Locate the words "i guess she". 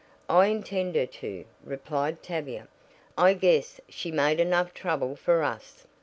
3.19-4.09